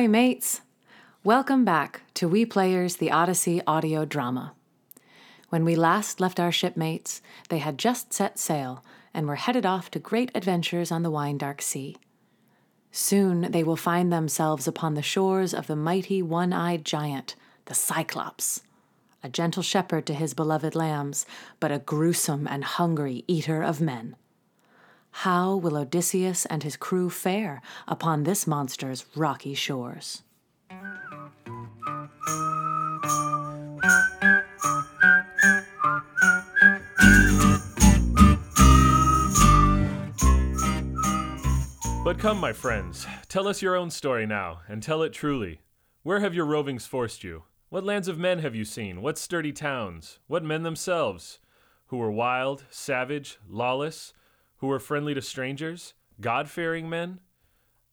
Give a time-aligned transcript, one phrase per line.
[0.00, 0.62] Ahoy, mates!
[1.24, 4.54] Welcome back to We Players the Odyssey audio drama.
[5.50, 8.82] When we last left our shipmates, they had just set sail
[9.12, 11.98] and were headed off to great adventures on the wine dark sea.
[12.90, 17.34] Soon they will find themselves upon the shores of the mighty one eyed giant,
[17.66, 18.62] the Cyclops,
[19.22, 21.26] a gentle shepherd to his beloved lambs,
[21.58, 24.16] but a gruesome and hungry eater of men.
[25.10, 30.22] How will Odysseus and his crew fare upon this monster's rocky shores?
[42.02, 45.60] But come, my friends, tell us your own story now, and tell it truly.
[46.02, 47.44] Where have your rovings forced you?
[47.68, 49.00] What lands of men have you seen?
[49.00, 50.18] What sturdy towns?
[50.26, 51.38] What men themselves?
[51.86, 54.12] Who were wild, savage, lawless?
[54.60, 55.94] Who were friendly to strangers?
[56.20, 57.20] God fearing men?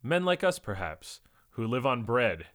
[0.03, 2.47] Men like us, perhaps, who live on bread.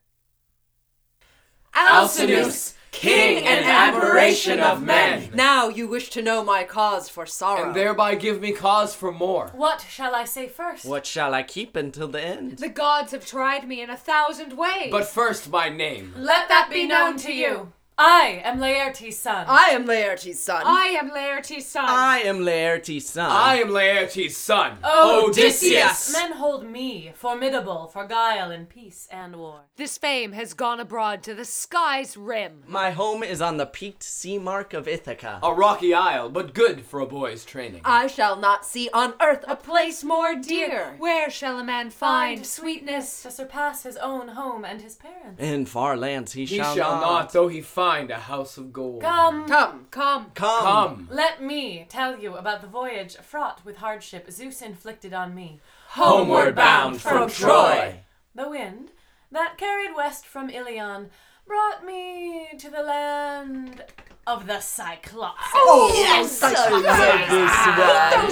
[1.74, 7.68] Alcinous, king and admiration of men, Now you wish to know my cause for sorrow.
[7.68, 9.50] and thereby give me cause for more.
[9.54, 10.84] What shall I say first?
[10.84, 12.58] What shall I keep until the end?
[12.58, 14.90] The gods have tried me in a thousand ways.
[14.90, 16.12] But first, my name.
[16.16, 17.72] Let that be known to you.
[18.04, 19.46] I am Laertes' son.
[19.48, 20.64] I am Laertes' son.
[20.66, 21.84] I am Laertes' son.
[21.86, 23.30] I am Laertes' son.
[23.30, 26.12] I am Laertes' son, Odysseus.
[26.12, 29.66] Men hold me formidable for guile in peace and war.
[29.76, 32.64] This fame has gone abroad to the sky's rim.
[32.66, 35.38] My home is on the peaked sea mark of Ithaca.
[35.40, 37.82] A rocky isle, but good for a boy's training.
[37.84, 40.96] I shall not see on earth a Place more dear.
[40.98, 45.40] Where shall a man Find find sweetness to surpass his own home and his parents.
[45.40, 49.02] In far lands he, he shall, shall not, though he find a house of gold.
[49.02, 49.86] Come, Come.
[49.90, 50.30] Come.
[50.34, 50.62] come.
[50.62, 51.08] Come.
[51.10, 55.60] let me tell you about the voyage fraught with hardship Zeus inflicted on me.
[55.88, 58.00] Homeward bound from Troy.
[58.34, 58.90] The wind
[59.30, 61.10] that carried west from Ilion
[61.46, 63.84] brought me to the land
[64.26, 65.40] of the Cyclops.
[65.52, 66.38] Oh, yes!
[66.40, 66.54] Those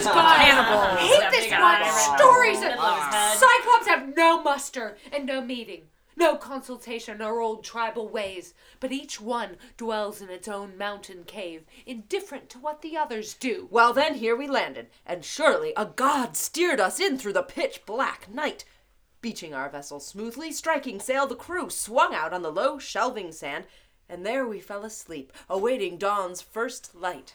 [0.04, 0.38] guys.
[0.38, 1.00] Cannibals.
[1.00, 1.62] Hate this Big one.
[1.62, 2.04] eyes.
[2.16, 3.34] Stories of Middle of.
[3.34, 5.82] Cyclops have no muster and no meeting.
[6.21, 11.65] No consultation or old tribal ways, but each one dwells in its own mountain cave,
[11.87, 13.69] indifferent to what the others do.
[13.71, 17.87] Well, then here we landed, and surely a god steered us in through the pitch
[17.87, 18.67] black night.
[19.23, 23.65] Beaching our vessel smoothly, striking sail, the crew swung out on the low, shelving sand,
[24.07, 27.35] and there we fell asleep, awaiting dawn's first light.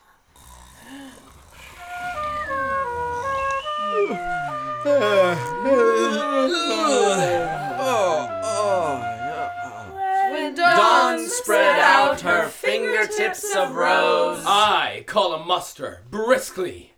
[10.31, 14.43] When Dawn spread out her fingertips of rose.
[14.45, 16.93] I call a muster briskly.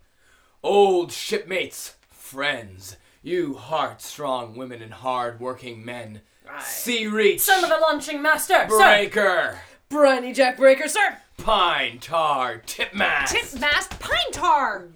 [0.62, 6.22] Old shipmates, friends, you heart-strong women and hard-working men.
[6.60, 8.78] Sea reach, Son of a launching master, sir.
[8.78, 9.58] breaker,
[9.88, 11.18] Briny Jack Breaker, sir!
[11.36, 13.28] pine tar, tipmast.
[13.28, 14.88] Titmast pine tar.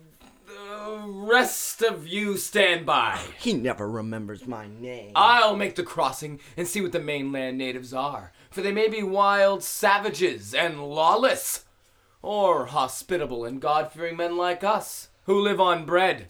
[0.84, 3.20] The rest of you stand by.
[3.38, 5.12] He never remembers my name.
[5.14, 9.00] I'll make the crossing and see what the mainland natives are, for they may be
[9.00, 11.66] wild savages and lawless,
[12.20, 16.26] or hospitable and God-fearing men like us, who live on bread.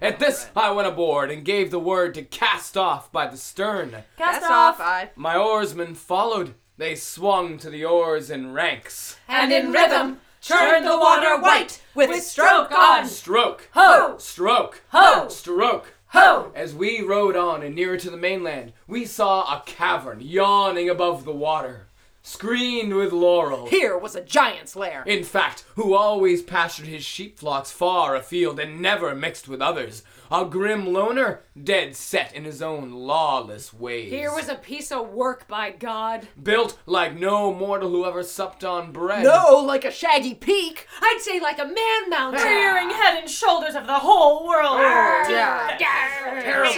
[0.00, 3.90] At this, I went aboard and gave the word to cast off by the stern.
[4.16, 4.76] Cast That's off.
[4.76, 5.10] off, I.
[5.16, 6.54] My oarsmen followed.
[6.78, 9.18] They swung to the oars in ranks.
[9.28, 15.94] and in rhythm churned the water white with stroke on, Stroke, ho, stroke, ho, stroke.
[16.08, 16.50] ho.
[16.54, 21.24] As we rode on and nearer to the mainland, we saw a cavern yawning above
[21.24, 21.86] the water,
[22.22, 23.66] screened with laurel.
[23.68, 25.04] Here was a giant's lair.
[25.06, 30.02] In fact, who always pastured his sheep flocks far afield and never mixed with others.
[30.32, 34.10] A grim loner, dead set in his own lawless ways.
[34.10, 36.26] Here was a piece of work, by God.
[36.42, 39.24] built like no mortal who ever supped on bread.
[39.24, 40.86] No, like a shaggy peak.
[41.02, 42.40] I'd say like a man mountain.
[42.42, 42.46] Ah.
[42.46, 44.78] Rearing head and shoulders of the whole world.
[44.80, 45.28] Ah.
[45.28, 45.76] Yeah.
[46.40, 46.72] Terrible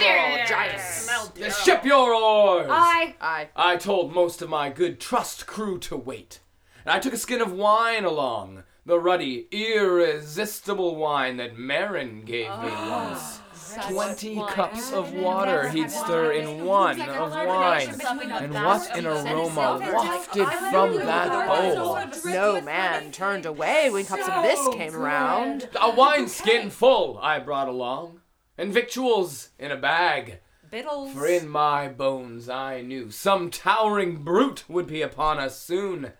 [0.45, 1.63] giants.
[1.63, 2.67] Ship your oars!
[2.69, 3.15] I.
[3.21, 3.47] I.
[3.55, 6.41] I told most of my good trust crew to wait.
[6.83, 12.49] And I took a skin of wine along, the ruddy, irresistible wine that Maron gave
[12.49, 13.09] me ah.
[13.09, 13.39] once.
[13.83, 17.89] Twenty cups of water he'd stir in one of wine.
[18.31, 21.99] And what an aroma wafted from that bowl.
[22.25, 25.69] No man turned away when cups of this came around.
[25.81, 28.21] A wineskin full I brought along,
[28.57, 30.39] and victuals in a bag.
[30.71, 31.13] Biddles.
[31.13, 36.13] For in my bones I knew some towering brute would be upon us soon.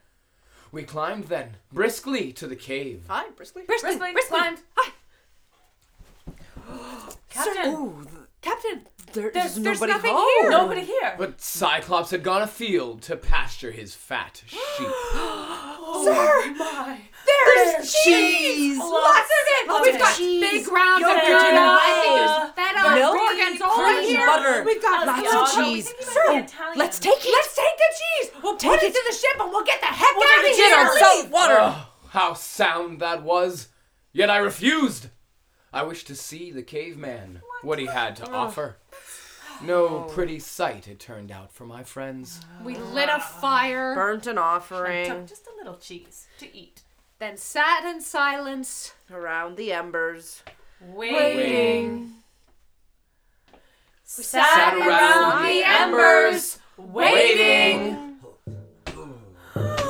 [0.72, 3.06] We climbed then, briskly, to the cave.
[3.08, 3.64] Hi, briskly.
[3.64, 4.60] Briskly, briskly, climbed.
[7.36, 8.82] Captain, Ooh, th- Captain,
[9.14, 10.42] there, There's- there's, there's nobody nothing home.
[10.42, 10.50] here.
[10.52, 11.16] Nobody here.
[11.18, 14.60] But Cyclops had gone afield to pasture his fat sheep.
[14.80, 17.00] oh my.
[17.26, 18.78] There's cheese.
[18.78, 19.66] Lots Lots of it.
[19.70, 24.04] Oh, we've got cheese, big rounds of yogurt, dirty and lettuce, feta, milk, gorgonzola cream,
[24.04, 24.26] here.
[24.28, 24.64] butter.
[24.64, 25.90] We've got Let's lots of No, cheese.
[25.90, 27.32] think you might be Oh, let's take it.
[27.32, 28.32] Let's take the cheese.
[28.44, 28.94] We'll Take put it it.
[28.94, 30.76] to the ship and we'll get the heck We'll out take of the here.
[30.76, 31.58] cheese on salt water.
[31.60, 33.70] Oh, how sound that was!
[34.14, 35.10] Yet I refused.
[35.76, 38.78] I wished to see the caveman, what he had to offer.
[39.62, 40.10] No oh.
[40.10, 42.40] pretty sight it turned out for my friends.
[42.64, 46.84] We lit a fire, Burnt an offering, Took just a little cheese to eat.
[47.20, 48.94] then sat in silence.
[49.12, 50.44] around the embers.
[50.80, 52.14] Waiting.
[54.06, 58.02] Sat Sat around around the the embers, waiting.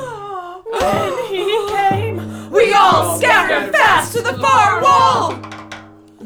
[0.66, 5.45] When he came, We all scattered fast to the far wall.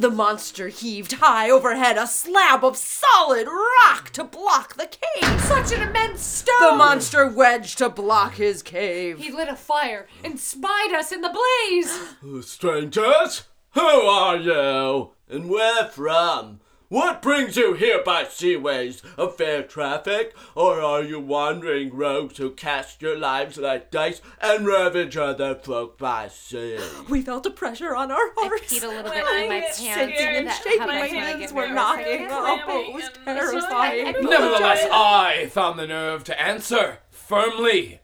[0.00, 5.40] The monster heaved high overhead, a slab of solid rock to block the cave.
[5.42, 6.70] Such an immense stone.
[6.70, 9.18] The monster wedged to block his cave.
[9.18, 12.46] He lit a fire and spied us in the blaze.
[12.46, 13.42] Strangers,
[13.72, 15.10] who are you?
[15.28, 16.60] And where from?
[16.90, 20.34] What brings you here by seaways of fair traffic?
[20.56, 25.98] Or are you wandering rogues who cast your lives like dice and ravage other folk
[25.98, 26.78] by sea?
[27.08, 28.74] We felt a pressure on our I hearts.
[28.74, 29.78] peed a little bit When in I my get pants.
[29.78, 31.74] scared, That shaking my when hands were nervous.
[31.76, 34.06] knocking I oh, It was and- terrifying.
[34.06, 38.00] I- I- Nevertheless, I found the nerve to answer firmly.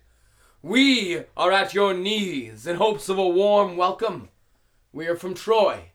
[0.62, 4.29] We are at your knees in hopes of a warm welcome.
[4.93, 5.91] We are from Troy,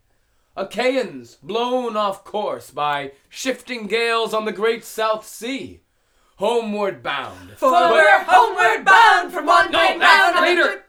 [0.55, 5.81] Achaeans blown off course by shifting gales on the great South Sea,
[6.37, 7.51] homeward bound.
[7.55, 10.83] For we're homeward bound from one No, great that's later.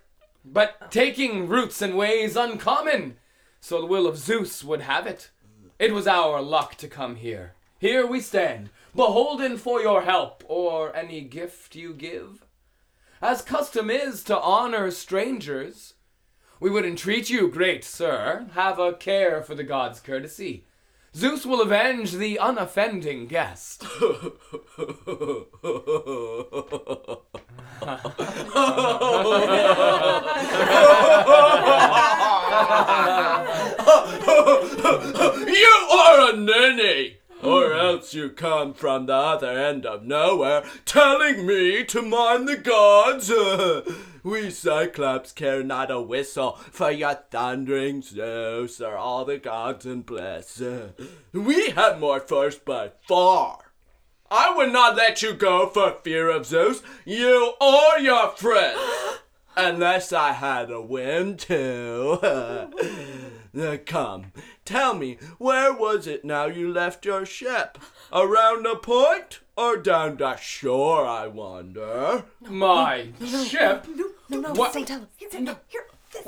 [0.44, 3.18] But taking roots and ways uncommon,
[3.60, 5.30] so the will of Zeus would have it.
[5.78, 7.54] It was our luck to come here.
[7.78, 12.44] Here we stand, beholden for your help or any gift you give.
[13.20, 15.94] As custom is to honor strangers,
[16.62, 20.64] we would entreat you, great sir, have a care for the god's courtesy.
[21.12, 23.84] Zeus will avenge the unoffending guest.
[24.00, 24.12] you
[35.90, 37.21] are a ninny!
[37.42, 42.56] Or else you come from the other end of nowhere, telling me to mind the
[42.56, 43.32] gods.
[44.22, 50.02] we Cyclops care not a whistle for your thundering Zeus or all the gods in
[50.02, 50.62] bliss.
[51.32, 53.72] we have more force by far.
[54.30, 58.78] I would not let you go for fear of Zeus, you or your friends.
[59.56, 62.70] Unless I had a whim to.
[63.54, 64.32] Now come,
[64.64, 67.76] tell me, where was it now you left your ship?
[68.10, 72.24] Around the point or down the shore, I wonder?
[72.40, 73.08] My
[73.44, 73.86] ship?
[73.94, 74.72] No, no, no, What?
[74.72, 75.08] don't tell him.
[75.16, 76.24] Here, no, here, this.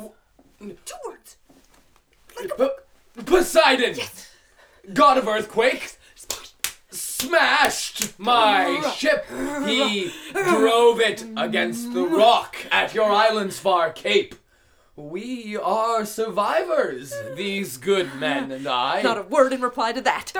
[0.84, 1.36] Two words.
[2.38, 3.96] Like P- Poseidon!
[4.92, 5.96] God of earthquakes!
[6.90, 9.24] Smashed my ship!
[9.64, 14.34] He drove it against the rock at your island's far cape.
[14.96, 19.02] We are survivors, these good men and I.
[19.02, 20.30] Not a word in reply to that.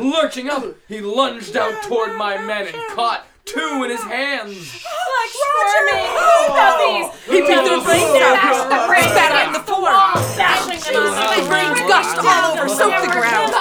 [0.00, 4.50] Lurching up, he lunged out toward my men and caught two in his hands.
[4.50, 6.10] Like squirming
[6.50, 7.06] puppies.
[7.22, 8.34] He beat their brains out.
[8.34, 9.46] Smashed the brains out.
[9.46, 9.94] on the floor.
[10.34, 13.54] Bashing them on His the brains gushed all over, soaked the ground.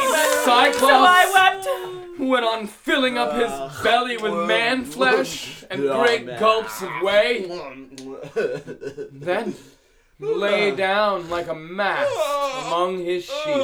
[0.44, 1.66] So I Cyclops wept.
[2.30, 3.82] went on filling up his ah.
[3.84, 6.40] belly with man flesh and Yeah, great man.
[6.40, 7.46] gulps of whey.
[9.12, 9.56] Then
[10.20, 12.10] lay down like a mass
[12.66, 13.62] among his sheep.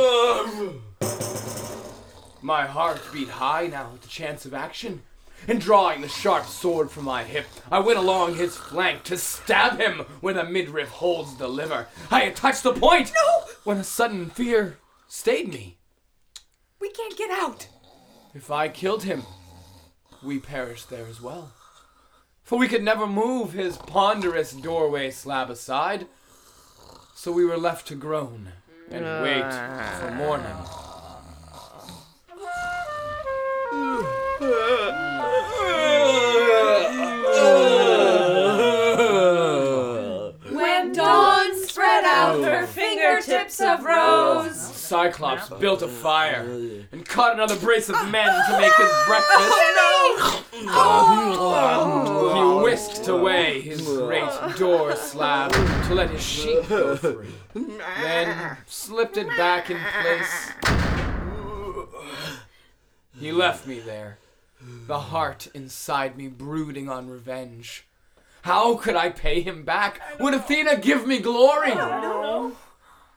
[2.41, 5.01] My heart beat high now at the chance of action.
[5.47, 9.79] And drawing the sharp sword from my hip, I went along his flank to stab
[9.79, 11.87] him where the midriff holds the liver.
[12.09, 13.11] I had touched the point
[13.63, 15.77] when a sudden fear stayed me.
[16.79, 17.67] We can't get out.
[18.33, 19.23] If I killed him,
[20.23, 21.51] we perished there as well.
[22.43, 26.07] For we could never move his ponderous doorway slab aside.
[27.15, 28.53] So we were left to groan
[28.89, 29.53] and wait
[29.99, 30.55] for morning.
[40.51, 44.55] When dawn spread out her fingertips of rose.
[44.55, 46.45] Cyclops built a fire
[46.91, 49.53] and caught another brace of men to make his breakfast.
[50.65, 55.51] Oh, he whisked away his great door slab
[55.87, 57.33] to let his sheep go free.
[57.53, 60.51] Then slipped it back in place.
[63.19, 64.17] He left me there,
[64.87, 67.85] the heart inside me brooding on revenge.
[68.43, 70.01] How could I pay him back?
[70.19, 71.71] Would Athena give me glory?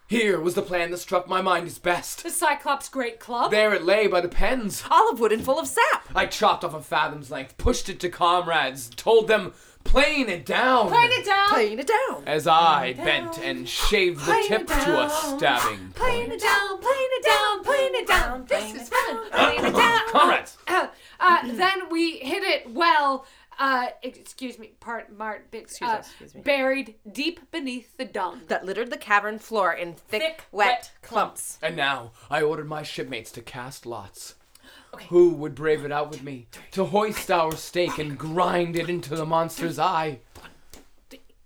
[0.08, 2.22] Here was the plan that struck my mind as best.
[2.22, 3.50] The Cyclops Great Club?
[3.50, 4.84] There it lay by the pens.
[4.88, 6.08] Olive wood and full of sap.
[6.14, 9.52] I chopped off a fathom's length, pushed it to comrades, told them,
[9.86, 10.88] plane it down.
[10.88, 11.48] Plane it down!
[11.48, 12.22] Playing it down.
[12.26, 15.38] As I bent and shaved the tip to a down.
[15.38, 16.32] stabbing Plane point.
[16.32, 18.44] it down, plane it down, plane it down.
[18.46, 19.30] This is fun.
[19.30, 20.00] Plane it down.
[20.08, 20.56] Comrades!
[20.66, 20.88] Uh,
[21.20, 23.26] uh, then we hit it well.
[23.58, 26.42] Uh, excuse me, part, Mart, excuse, uh, us, excuse me.
[26.42, 28.42] buried deep beneath the dung.
[28.48, 31.58] That littered the cavern floor in thick, Thick, wet, wet clumps.
[31.62, 34.34] And now I ordered my shipmates to cast lots.
[35.04, 36.46] Who would brave it out with me?
[36.72, 40.20] To hoist our stake and grind it into the monster's eye.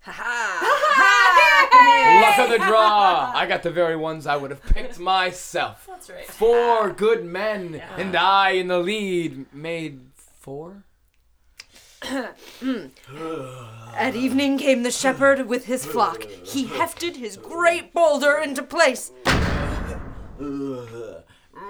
[0.01, 0.81] Ha ha!
[2.21, 3.31] Luck of the draw!
[3.35, 5.85] I got the very ones I would have picked myself.
[5.87, 6.25] That's right.
[6.25, 10.83] Four good men, and I in the lead made four?
[13.95, 16.23] At evening came the shepherd with his flock.
[16.23, 19.11] He hefted his great boulder into place.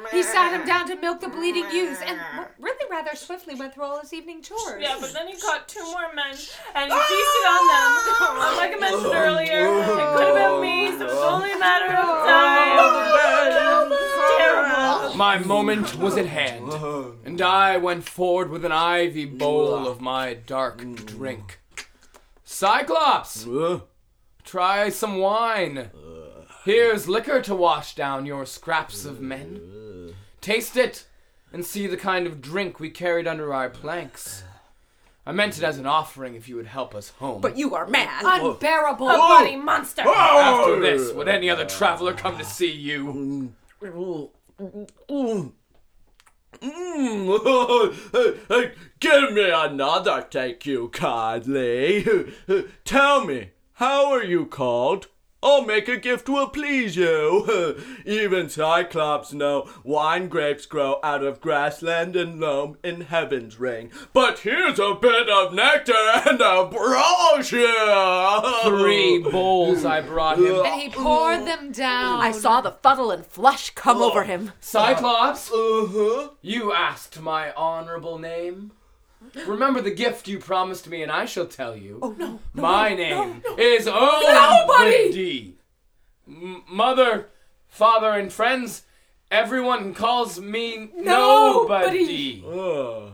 [0.10, 2.48] He sat him down to milk the bleeding ewes and mm.
[2.60, 4.82] really rather swiftly went through all his evening chores.
[4.82, 6.36] Yeah, but then he caught two more men
[6.76, 7.92] and he feasted on them.
[8.62, 11.60] Like I mentioned oh, earlier, it could have been me, so it was only a
[11.60, 12.72] matter of oh, time.
[14.38, 15.16] Terrible.
[15.16, 16.72] My moment was at hand,
[17.26, 21.60] and I went forward with an ivy bowl of my dark drink.
[22.44, 23.48] Cyclops,
[24.44, 25.90] try some wine.
[26.64, 29.60] Here's liquor to wash down your scraps of men.
[30.42, 31.06] Taste it,
[31.54, 34.44] and see the kind of drink we carried under our planks.
[35.26, 37.42] I meant it as an offering if you would help us home.
[37.42, 38.26] But you are mad.
[38.26, 39.08] Unbearable.
[39.08, 40.02] A bloody monster.
[40.02, 43.54] after this, would any other traveler come to see you?
[45.10, 45.52] Mm.
[49.00, 52.06] Give me another, thank you kindly.
[52.86, 55.08] Tell me, how are you called?
[55.44, 57.82] I'll make a gift will please you.
[58.06, 63.90] Even Cyclops know wine grapes grow out of grassland and loam in heaven's ring.
[64.14, 65.94] But here's a bit of nectar
[66.28, 67.74] and ambrosia.
[68.64, 70.64] Three bowls I brought him.
[70.66, 72.20] And he poured them down.
[72.20, 74.52] I saw the fuddle and flush come over him.
[74.60, 76.30] Cyclops, Uh-huh.
[76.42, 78.72] you asked my honorable name.
[79.48, 82.00] Remember the gift you promised me, and I shall tell you.
[82.02, 82.40] Oh no!
[82.54, 85.56] my name is Nobody.
[86.28, 87.30] M- mother,
[87.68, 88.84] father, and friends,
[89.30, 92.44] everyone calls me Nobody.
[92.46, 93.11] Uh,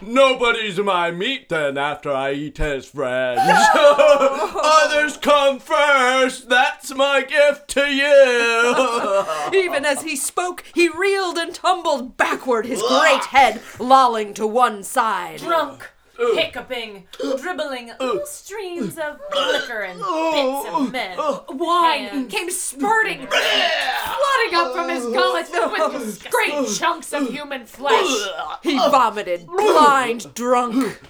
[0.00, 3.40] nobody's my meat then after I eat his friends.
[3.74, 6.48] Others come first.
[6.48, 9.52] That's my gift to you.
[9.64, 14.82] Even as he spoke, he reeled and tumbled backward, his great head lolling to one
[14.82, 15.38] side.
[15.38, 17.06] Drunk, hiccuping,
[17.38, 21.16] dribbling little streams of liquor and bits of men.
[21.48, 22.32] Wine Hands.
[22.32, 28.28] came spurting, flooding up from his gullet with great chunks of human flesh.
[28.62, 31.00] He vomited, blind drunk.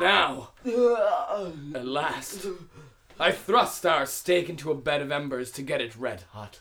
[0.00, 2.46] Now, at last,
[3.20, 6.60] I thrust our stake into a bed of embers to get it red hot.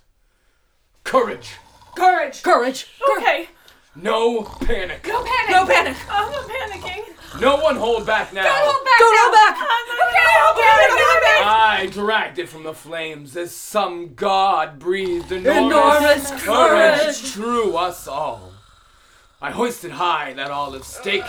[1.03, 1.51] Courage!
[1.95, 2.43] Courage.
[2.43, 2.87] Courage.
[3.17, 3.49] Okay.
[3.95, 5.05] No panic!
[5.07, 5.49] No panic.
[5.49, 5.97] No panic.
[6.09, 7.03] I'm not panicking.
[7.41, 8.43] No one hold back now!
[8.43, 9.21] Don't Hold back Don't now.
[9.21, 9.57] hold back.
[10.07, 10.91] Okay, I'll panic.
[10.91, 11.45] I'll panic.
[11.45, 17.17] I dragged it from the flames as some god breathed Enormous enormous, courage.
[17.33, 18.51] through us all.
[19.41, 21.23] I hoisted high that olive stake,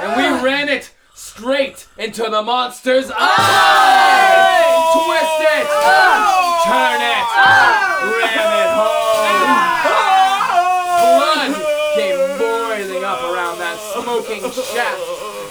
[0.00, 4.90] and we ran it straight into the monster's eye!
[4.92, 5.66] Twist it!
[6.66, 7.24] Turn it!
[8.10, 9.54] Ram it home!
[10.98, 11.52] Blood
[11.94, 12.18] came
[13.04, 15.00] up around that smoking shaft,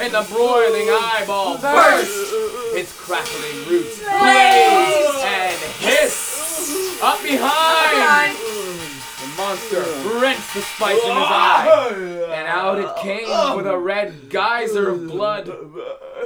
[0.01, 2.33] and the broiling eyeball burst!
[2.73, 6.99] Its crackling roots blaze and hiss!
[7.01, 8.35] Up behind!
[8.35, 9.83] The monster
[10.19, 15.07] wrenched the spike in his eye, and out it came with a red geyser of
[15.07, 15.45] blood.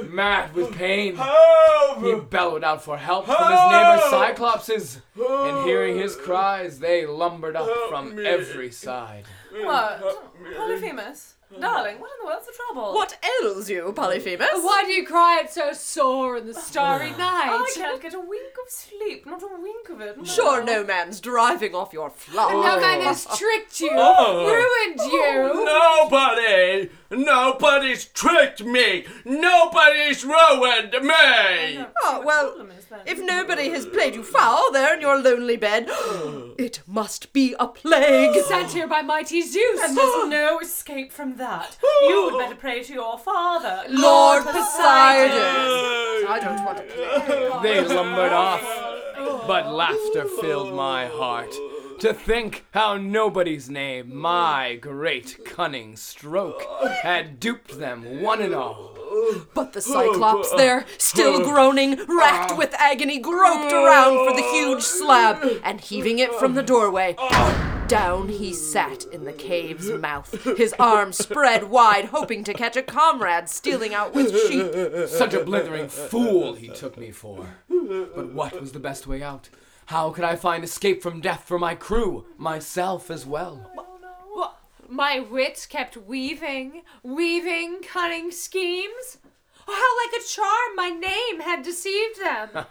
[0.02, 1.16] Mad with pain,
[2.00, 7.56] he bellowed out for help from his neighbor Cyclopses, and hearing his cries, they lumbered
[7.56, 9.24] up from every side.
[9.52, 10.02] What?
[10.56, 12.92] Polyphemus, Darling, what in the world's the trouble?
[12.94, 14.48] What ails you, Polyphemus?
[14.62, 17.18] Why do you cry it so sore in the starry night?
[17.18, 20.26] I can't get a wink of sleep, not a wink of it.
[20.26, 22.52] Sure, no man's driving off your fluff.
[22.52, 24.46] No man has tricked you, Oh.
[24.46, 25.64] ruined you.
[25.64, 26.90] Nobody!
[27.10, 29.06] Nobody's tricked me!
[29.24, 31.84] Nobody's ruined me!
[32.02, 33.00] Oh, well, problem is then?
[33.06, 35.86] if nobody has played you foul there in your lonely bed,
[36.58, 38.38] it must be a plague.
[38.46, 39.80] Sent here by mighty Zeus.
[39.82, 41.78] And there's no escape from that.
[42.02, 46.26] You would better pray to your father, Lord Poseidon.
[46.28, 47.58] I don't want to play.
[47.62, 48.62] They lumbered off,
[49.46, 51.54] but laughter filled my heart.
[52.00, 56.62] To think how nobody's name, my great cunning stroke,
[57.02, 58.96] had duped them one and all.
[59.52, 65.44] But the Cyclops there, still groaning, racked with agony, groped around for the huge slab,
[65.64, 67.16] and heaving it from the doorway.
[67.88, 72.82] Down he sat in the cave's mouth, his arms spread wide, hoping to catch a
[72.82, 75.08] comrade stealing out with sheep.
[75.08, 77.56] Such a blithering fool he took me for.
[77.68, 79.48] But what was the best way out?
[79.88, 83.72] How could I find escape from death for my crew, myself as well?
[84.86, 89.16] My wits kept weaving, weaving cunning schemes.
[89.66, 92.50] How like a charm my name had deceived them.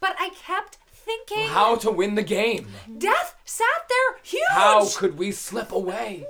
[0.00, 1.48] but I kept thinking.
[1.48, 2.68] How to win the game?
[2.96, 4.42] Death sat there huge.
[4.48, 6.24] How could we slip away?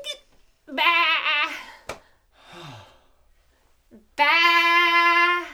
[0.66, 1.52] Bah.
[4.16, 5.47] bah.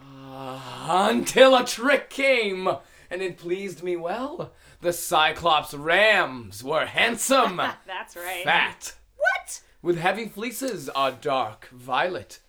[0.00, 2.68] Ah, until a trick came,
[3.14, 4.52] and it pleased me well.
[4.80, 8.42] The Cyclops rams were handsome, That's right.
[8.44, 9.60] fat, What?
[9.80, 12.40] with heavy fleeces, a dark violet.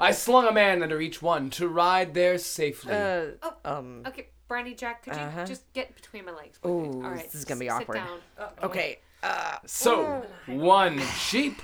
[0.00, 2.92] I slung a man under each one to ride there safely.
[2.94, 5.44] Uh, Oh, um, Okay, Brandy Jack, could you Uh-huh.
[5.44, 6.58] just get between my legs?
[6.58, 6.70] please?
[6.70, 7.98] Ooh, All right, this is gonna be s- awkward.
[7.98, 8.06] Sit
[8.38, 8.50] down.
[8.62, 9.00] okay.
[9.22, 11.60] Uh, So, one sheep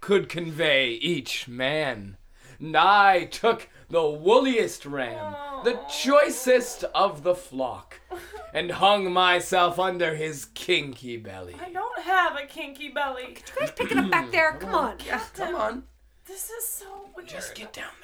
[0.00, 2.16] could convey each man.
[2.64, 8.00] And I took the woolliest ram, the choicest of the flock,
[8.54, 11.56] and hung myself under his kinky belly.
[11.60, 13.36] I don't have a kinky belly.
[13.36, 14.52] You guys pick it up back there.
[14.52, 14.96] Come on.
[15.34, 15.82] Come on,
[16.26, 17.28] This is so weird.
[17.28, 18.03] just get down there.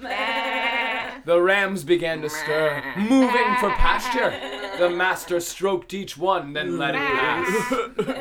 [0.00, 4.32] The rams began to stir, moving for pasture.
[4.78, 7.72] The master stroked each one, then let it pass.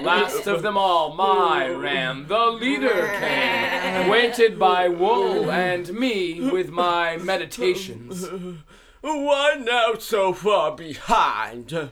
[0.02, 6.70] Last of them all, my ram, the leader came, weighted by wool, and me with
[6.70, 8.28] my meditations.
[9.06, 11.92] Why now so far behind?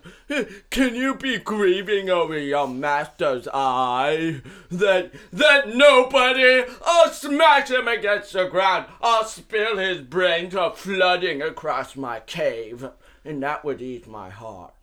[0.71, 4.41] Can you be grieving over your master's eye?
[4.71, 8.87] That that nobody I'll smash him against the ground.
[8.99, 12.89] I'll spill his brains are flooding across my cave.
[13.23, 14.73] And that would ease my heart.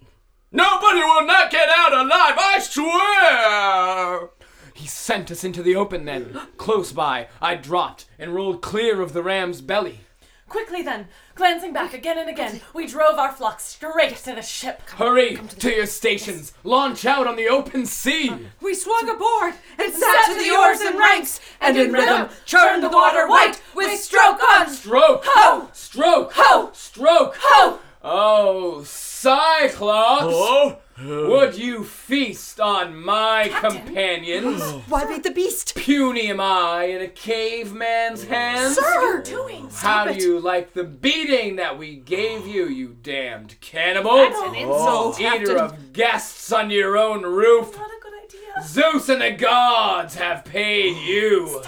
[0.53, 4.31] Nobody will not get out alive, I swear!
[4.75, 6.41] He sent us into the open then.
[6.57, 10.03] Close by, I dropped and rolled clear of the ram's belly.
[10.49, 11.07] Quickly then,
[11.41, 14.83] glancing back again and again, we drove our flock straight to the ship.
[14.91, 16.53] Hurry to your stations.
[16.65, 18.29] Launch out on the open sea.
[18.29, 22.83] Uh, we swung aboard and sat to the oars and ranks, and in rhythm churned
[22.83, 25.23] the water white with stroke on Stroke.
[25.25, 25.71] Ho!
[25.73, 26.33] Stroke.
[26.35, 26.71] Ho!
[26.75, 27.37] Stroke.
[27.41, 27.79] Ho!
[28.05, 28.83] Oh,
[29.21, 30.25] Cyclops!
[30.35, 30.79] Oh?
[30.99, 34.63] Would you feast on my companions?
[34.63, 34.83] Oh.
[34.89, 35.75] Why bait the beast?
[35.75, 38.77] Puny am I in a caveman's hands?
[38.77, 39.23] Sir!
[39.23, 44.17] Doing How do you like the beating that we gave you, you damned cannibal?
[44.17, 45.17] That's an insult.
[45.21, 45.59] Oh, Eater Captain.
[45.59, 47.79] of guests on your own roof.
[48.63, 51.63] Zeus and the gods have paid you.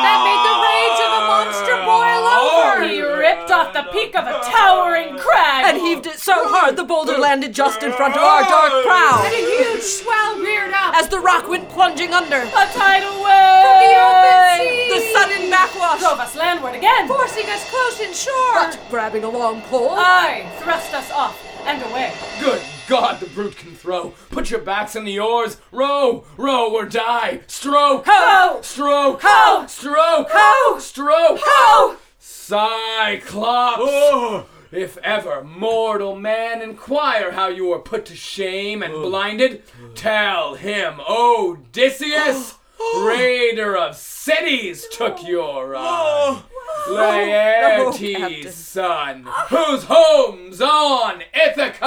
[0.00, 2.86] That made the rage of the monster boil over.
[2.86, 5.66] He ripped off the peak of a towering crag.
[5.66, 9.22] And heaved it so hard the boulder landed just in front of our dark prow.
[9.24, 9.34] And prow.
[9.34, 10.94] a huge swell reared up.
[10.94, 13.64] As the rock went plunging under, a tidal wave.
[13.66, 14.94] from the open sea.
[14.94, 17.08] the sudden backwash, drove us landward again.
[17.08, 18.54] forcing us close inshore.
[18.54, 22.12] But grabbing a long pole, I thrust us off and away.
[22.40, 24.14] Good God, the brute can throw.
[24.30, 25.58] Put your backs in the oars.
[25.70, 27.38] Row, row or die.
[27.46, 28.02] Stroke.
[28.08, 28.60] Ho!
[28.62, 29.20] Stroke.
[29.22, 29.64] Ho!
[29.68, 30.26] Stroke.
[30.28, 30.78] Ho!
[30.80, 31.38] Stroke.
[31.40, 31.96] Ho!
[32.18, 33.78] Cyclops.
[33.80, 34.46] Oh.
[34.72, 39.02] If ever mortal man inquire how you were put to shame and oh.
[39.08, 39.62] blinded,
[39.94, 43.06] tell him Odysseus, oh.
[43.06, 46.42] raider of cities, took your oh.
[46.44, 46.49] eye.
[46.88, 48.52] Laertes' Captain.
[48.52, 51.78] son, whose home's on Ithaca.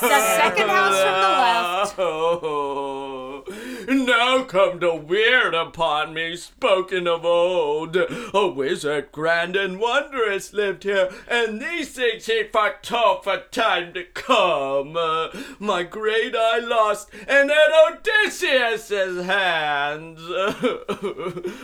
[0.00, 1.96] The second house from the left.
[3.88, 7.96] Now come to weird upon me, spoken of old.
[7.96, 14.04] A wizard grand and wondrous lived here, and these things he foretold for time to
[14.04, 14.96] come.
[14.96, 20.20] Uh, my great eye lost, and at Odysseus's hands.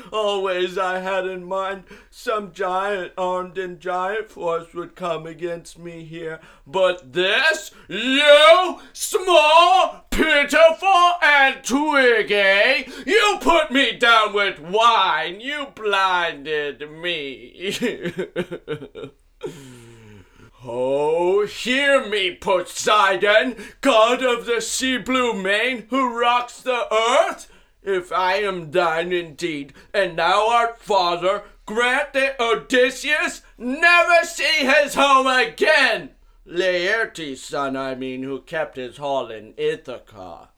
[0.12, 6.04] Always I had in mind some giant armed in giant force would come against me
[6.04, 6.40] here.
[6.66, 11.62] But this, you small, pitiful, and
[12.10, 17.74] twiggy, you put me down with wine, you blinded me.
[20.62, 27.50] Oh, hear me, Poseidon, god of the sea blue main, who rocks the earth.
[27.82, 34.92] If I am thine indeed, and thou art father, grant that Odysseus never see his
[34.92, 36.10] home again.
[36.46, 40.50] Laertes' son, I mean, who kept his hall in Ithaca.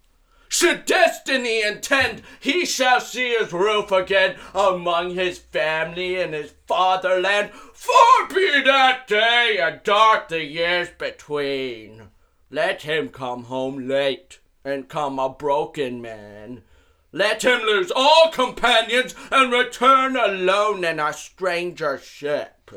[0.52, 7.52] Should destiny intend, he shall see his roof again among his family and his fatherland.
[7.72, 12.10] Far be that day, and dark the years between.
[12.50, 16.64] Let him come home late, and come a broken man.
[17.12, 22.70] Let him lose all companions, and return alone in a stranger ship.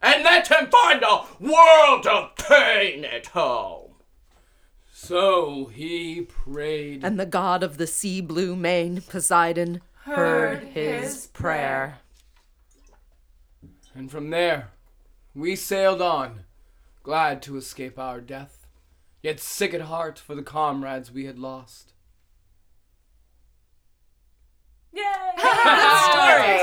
[0.00, 3.91] And let him find a world of pain at home.
[5.04, 7.02] So he prayed.
[7.02, 11.98] And the god of the sea blue main, Poseidon, heard his prayer.
[13.96, 14.70] And from there,
[15.34, 16.44] we sailed on,
[17.02, 18.68] glad to escape our death,
[19.24, 21.94] yet sick at heart for the comrades we had lost.
[24.92, 25.02] Yay!
[25.04, 26.62] I love that story.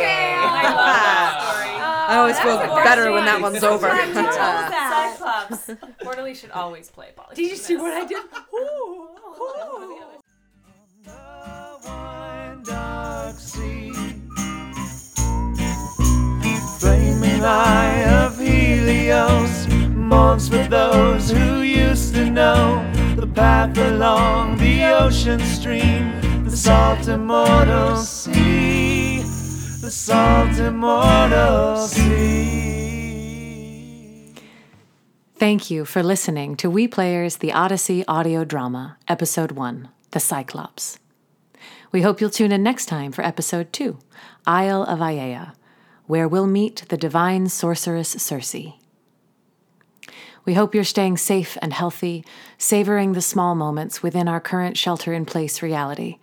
[2.10, 3.89] I always feel better when that one's over.
[5.58, 6.04] Cyclops.
[6.04, 7.36] Mortally should always play Polly.
[7.36, 8.24] Did you see what I did?
[16.80, 22.84] Flaming eye of Helios mourns for those who used to know
[23.16, 29.22] the path along the ocean stream, the salt immortal sea,
[29.82, 32.88] the salt immortal sea.
[35.39, 40.99] Thank you for listening to We Players The Odyssey audio drama, Episode 1 The Cyclops.
[41.93, 43.97] We hope you'll tune in next time for Episode 2
[44.45, 45.54] Isle of Aeaea,
[46.08, 48.73] where we'll meet the divine sorceress Circe.
[50.43, 52.25] We hope you're staying safe and healthy,
[52.58, 56.17] savoring the small moments within our current shelter in place reality.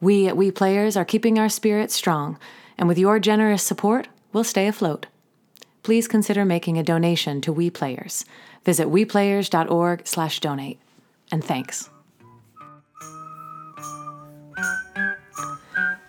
[0.00, 2.38] We at We Players are keeping our spirits strong,
[2.78, 5.06] and with your generous support, we'll stay afloat
[5.84, 8.24] please consider making a donation to We Players.
[8.64, 10.78] Visit weplayers.org/donate.
[11.30, 11.90] And thanks.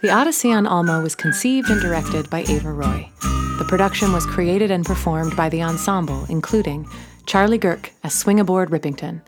[0.01, 3.09] The Odyssey on Alma was conceived and directed by Ava Roy.
[3.57, 6.87] The production was created and performed by the ensemble, including
[7.25, 9.21] Charlie Girk as Swingaboard Rippington,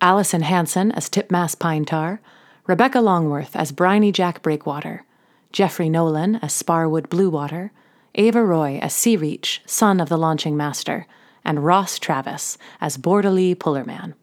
[0.00, 2.20] Allison Hanson as Tipmass Pine Tar,
[2.66, 5.04] Rebecca Longworth as Briny Jack Breakwater,
[5.52, 7.70] Jeffrey Nolan as Sparwood Bluewater,
[8.18, 11.06] Ava Roy as Sea Reach, son of the launching master,
[11.44, 14.14] and Ross Travis as Bordeley Pullerman.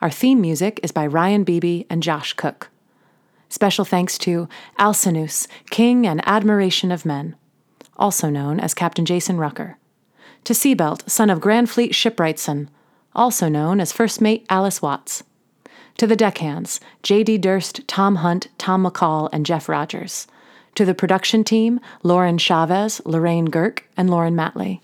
[0.00, 2.70] Our theme music is by Ryan Beebe and Josh Cook.
[3.48, 7.34] Special thanks to Alcinous, King and Admiration of Men,
[7.96, 9.78] also known as Captain Jason Rucker.
[10.44, 12.68] To Seabelt, son of Grand Fleet Shipwrightson,
[13.16, 15.24] also known as First Mate Alice Watts.
[15.96, 17.38] To the deckhands, J.D.
[17.38, 20.28] Durst, Tom Hunt, Tom McCall, and Jeff Rogers.
[20.78, 24.78] To the production team, Lauren Chavez, Lorraine Girk, and Lauren Matley.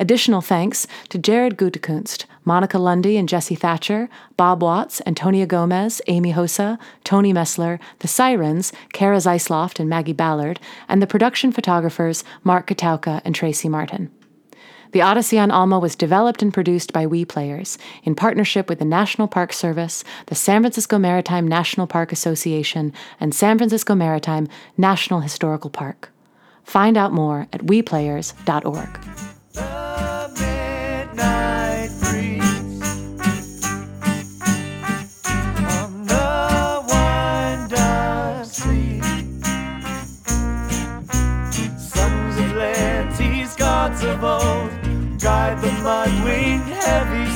[0.00, 6.32] Additional thanks to Jared Gutekunst, Monica Lundy and Jesse Thatcher, Bob Watts, Antonia Gomez, Amy
[6.32, 12.66] Hosa, Tony Messler, the Sirens, Kara Zeisloft and Maggie Ballard, and the production photographers Mark
[12.66, 14.10] Katauka and Tracy Martin.
[14.92, 18.84] The Odyssey on Alma was developed and produced by We Players in partnership with the
[18.84, 25.20] National Park Service, the San Francisco Maritime National Park Association, and San Francisco Maritime National
[25.20, 26.10] Historical Park.
[26.64, 29.33] Find out more at weplayers.org.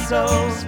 [0.09, 0.65] souls.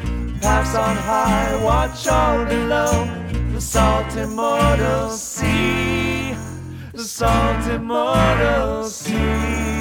[0.77, 3.09] On high, watch all below.
[3.55, 6.37] The salt immortal sea,
[6.93, 9.80] the salt immortal sea.